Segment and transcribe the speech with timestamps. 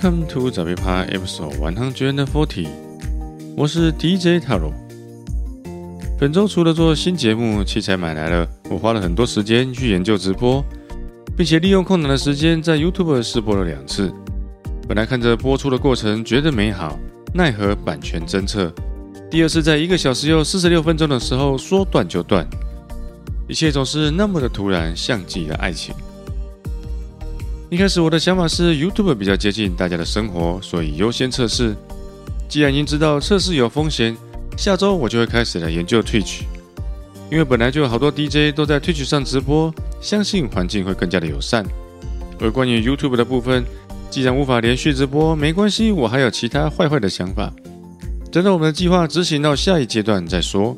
[0.00, 2.68] Welcome to 早别趴 Episode One Hundred Forty，
[3.56, 4.72] 我是 DJ Taro。
[6.16, 10.64] 本周除了做新节目，器材买来了，我花了很多时间去研究直播，
[11.36, 14.12] 并且利用空档的时间在 YouTube 试播了两次。
[14.86, 16.96] 本来看着播出的过程觉得美好，
[17.34, 18.72] 奈何版权侦测，
[19.28, 22.46] 第二次在一个小时又四十六分钟的时候说断就断，
[23.48, 25.92] 一切总是那么的突然，像极了爱情。
[27.70, 31.76] 一开始我的想法是 YouTube 比较接近大家的生活，所以优先测试。
[32.48, 34.16] 既然已经知道测试有风险，
[34.56, 36.40] 下周我就会开始来研究 Twitch，
[37.30, 41.62] 因为本来就有好多 DJ 都在 Twitch 上直播，相信环境会更加的友善。
[42.40, 43.62] 而关于 YouTube 的部分，
[44.08, 47.52] 既然无法连续直播，没关系，我还有其他坏坏的想法。
[48.32, 50.74] 等到我们的计划执行到下一阶段再说。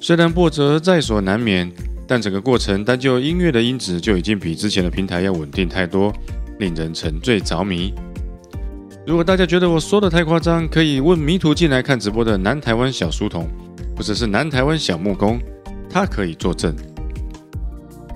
[0.00, 1.70] 虽然波折在所难免。
[2.14, 6.14] 但整个过程单就音乐的音质就已经比之前的平台要稳定太多，
[6.60, 7.92] 令人沉醉着迷。
[9.04, 13.48] 如果大家觉得我说的太夸张，可以问迷途进来看直播的南台湾小书童，
[13.96, 15.40] 或者是南台湾小木工，
[15.90, 16.72] 他可以作证。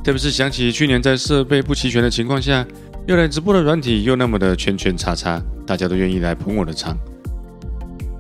[0.04, 2.64] 特别是想起去年在设备不齐全的情况下，
[3.08, 6.96] 又来直播的软体又那么的圈圈叉叉，大家都愿意来捧我的场。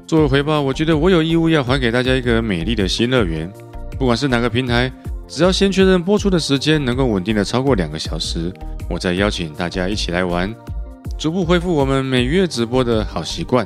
[0.08, 3.48] 作为回报，我觉得我有义务要还给大家一个美丽的新乐园，
[3.96, 4.90] 不管是哪个平台。
[5.28, 8.50] 只要先确认播出的时间能够稳定的超过两个小时，
[8.88, 10.52] 我再邀请大家一起来玩，
[11.18, 13.64] 逐步恢复我们每月直播的好习惯。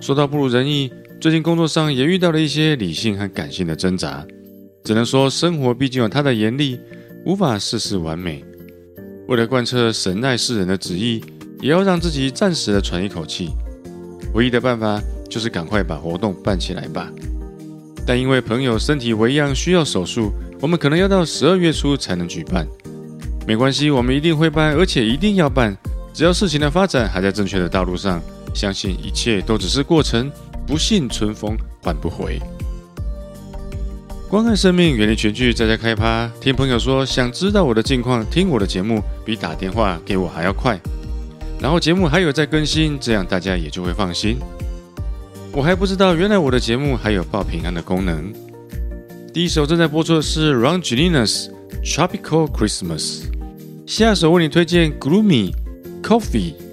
[0.00, 4.26] 说到不如人意，最近工作上也遇到了一些理性和感性的挣扎，
[4.82, 6.80] 只能说生活毕竟有它的严厉，
[7.26, 8.42] 无法事事完美。
[9.26, 11.22] 为了贯彻神爱世人的旨意，
[11.60, 13.50] 也要让自己暂时的喘一口气。
[14.32, 14.98] 唯一的办法
[15.28, 17.12] 就是赶快把活动办起来吧。
[18.08, 20.32] 但因为朋友身体为恙需要手术，
[20.62, 22.66] 我们可能要到十二月初才能举办。
[23.46, 25.76] 没关系，我们一定会办，而且一定要办。
[26.14, 28.18] 只要事情的发展还在正确的道路上，
[28.54, 30.32] 相信一切都只是过程。
[30.66, 32.40] 不信春风唤不回。
[34.30, 36.30] 关爱生命，远离全剧，在家开趴。
[36.40, 40.80] 听朋友说，想知道我的近况，听我的节目比打电话给我还要快。
[41.60, 44.38] 然后节目还有在更新，这样大家也就会放心。
[45.52, 48.32] 我还不知道，原来我的节目还有报平安的功能。
[49.32, 51.48] 第一首正在播出的是 Ron Gelinas
[51.82, 53.24] Tropical Christmas，
[53.86, 55.52] 下首为你推荐 Gloomy
[56.02, 56.67] Coffee。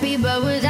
[0.00, 0.69] Happy, but without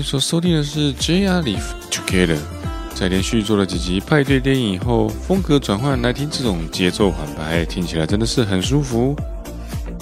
[0.00, 1.60] 你所收听的是 JR Live
[1.90, 2.38] Together。
[2.94, 9.14] 在连续做了几集派对电影以后，风格转换来听这种节奏缓白，听起来真的是很舒服。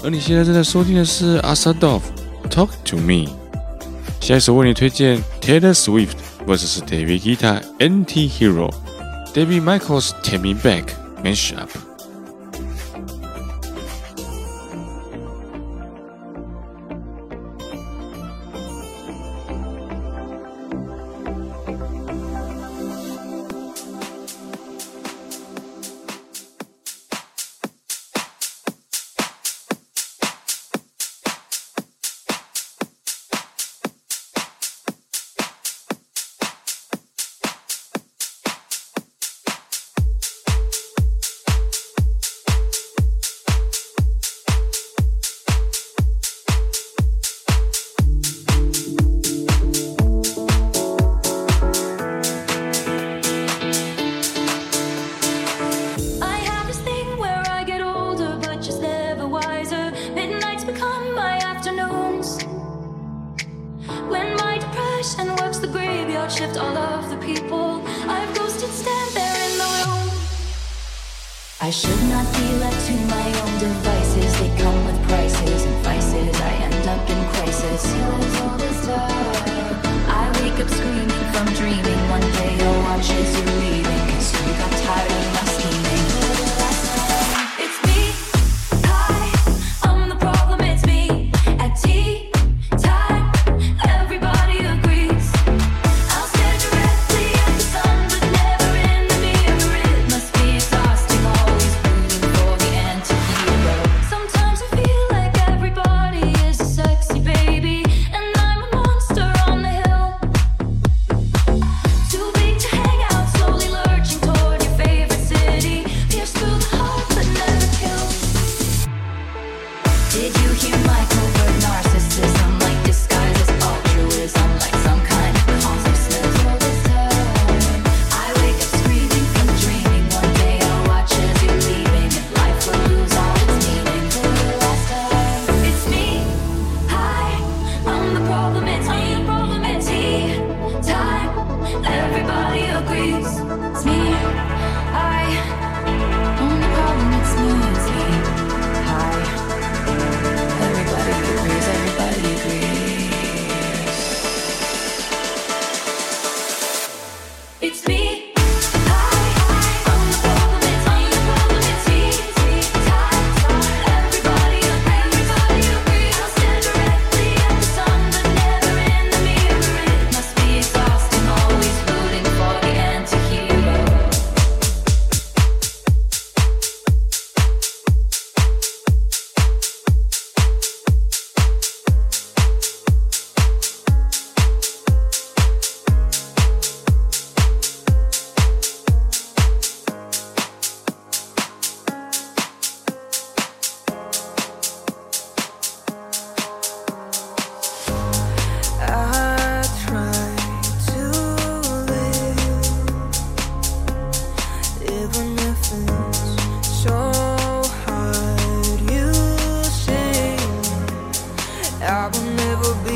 [0.01, 1.99] 而你现在正在收听的是 Asadov
[2.49, 3.25] Talk to Me。
[4.21, 6.15] 下一首为你推荐 Taylor Swift
[6.47, 8.71] vs David Guetta Anti Hero。
[9.33, 11.67] David Michaels Take Me Back Mashup。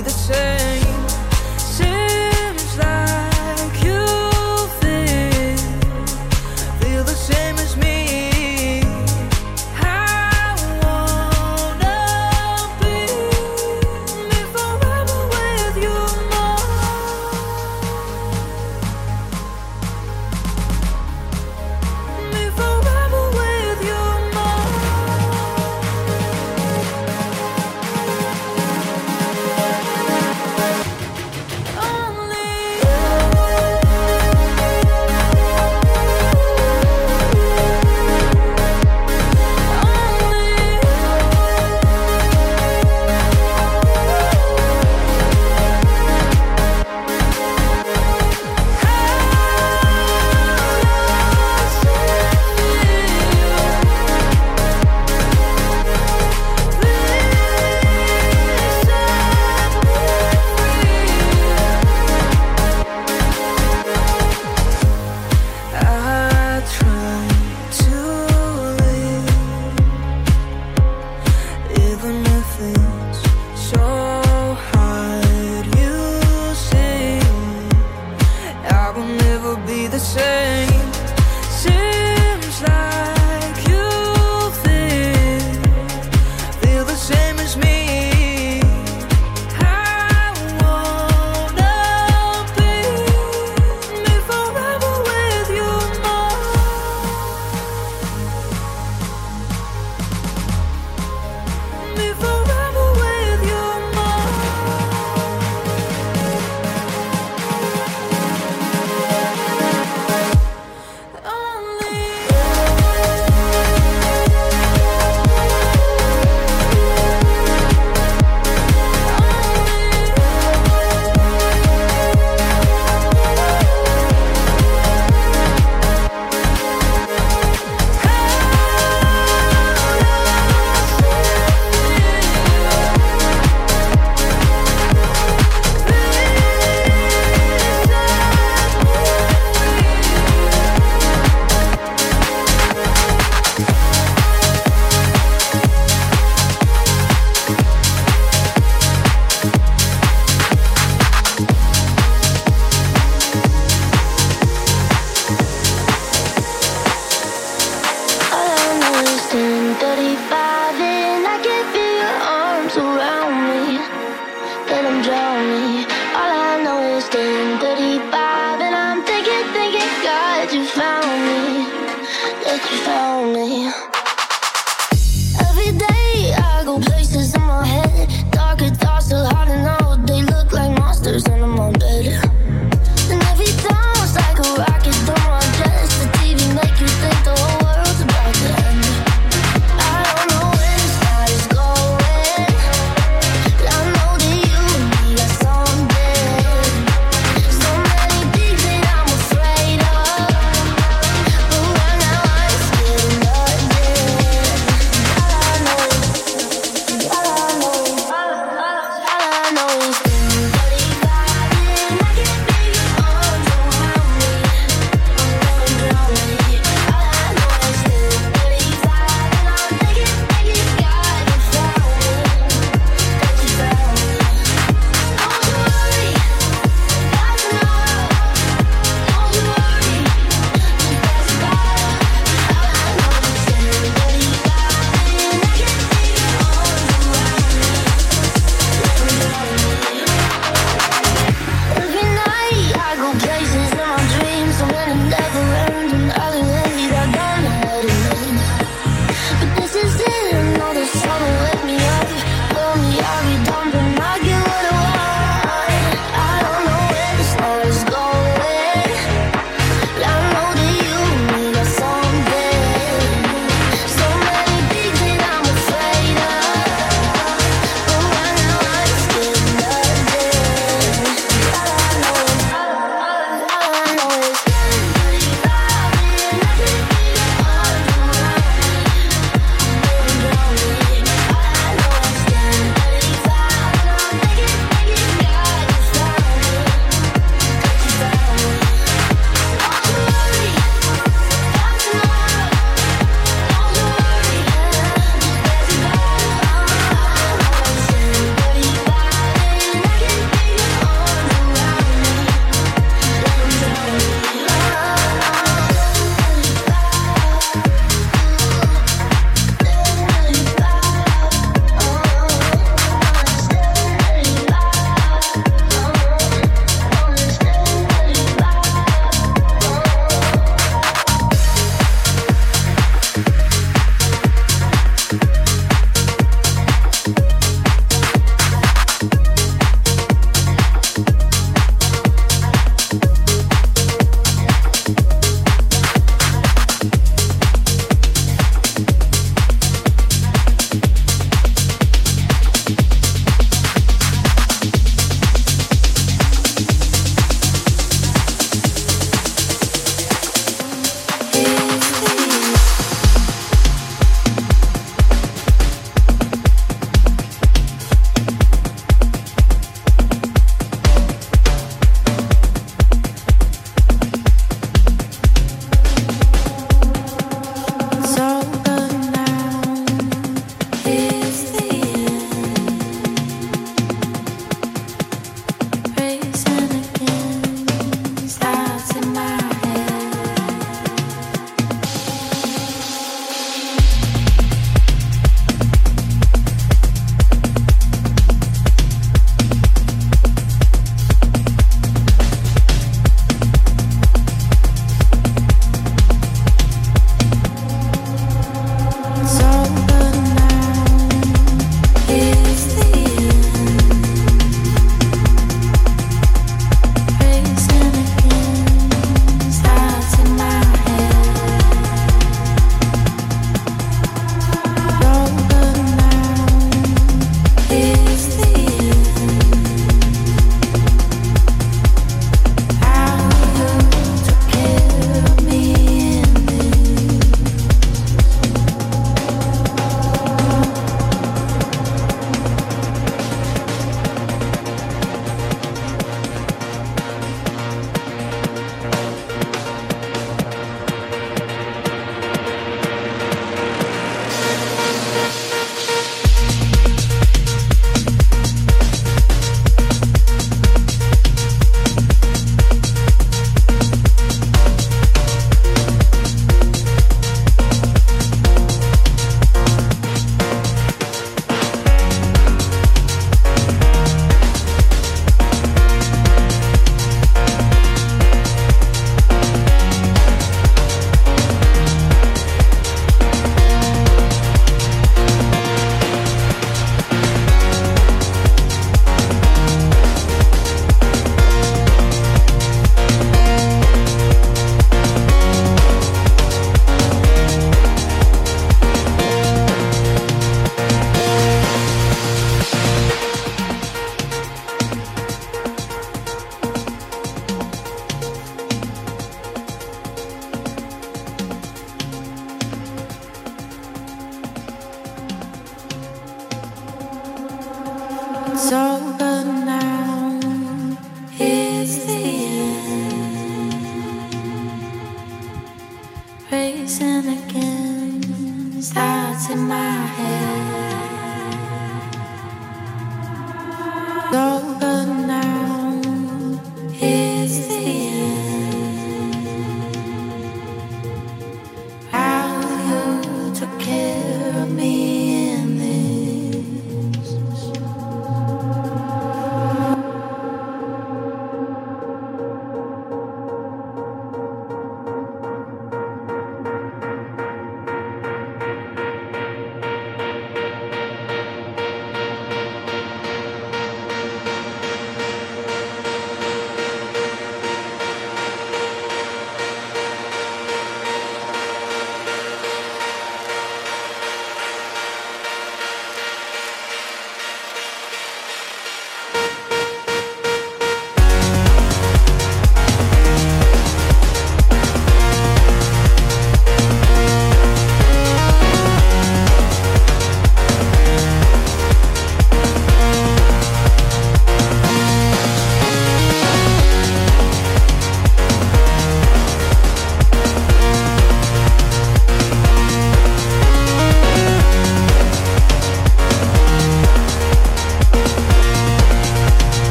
[0.00, 0.73] the same.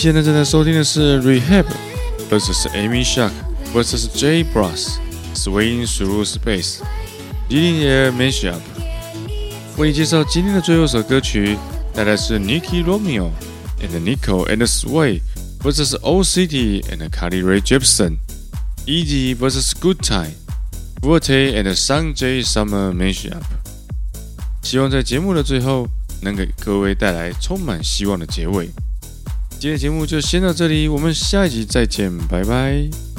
[0.00, 1.66] 现在正在收听的是 Rehab
[2.30, 3.32] vs Amy Shark
[3.74, 4.94] vs J Bros
[5.34, 6.78] Swing Through Space
[7.50, 8.60] Leading Air Mashup。
[9.76, 11.58] 为你介绍今天的最后一首歌曲，
[11.92, 13.28] 带来是 Nicky Romeo
[13.82, 15.20] and Nico and Sway
[15.62, 18.16] vs Old City and Carly Rae Jepsen。
[18.86, 20.32] Easy vs Good Time
[21.02, 23.42] Forte and Sanjay Summer Mashup。
[24.62, 25.86] 希望在节目的最后
[26.22, 28.70] 能给各位带来充满希望的结尾。
[29.60, 33.09] 今天节目就先到这里我们下一集再见拜拜。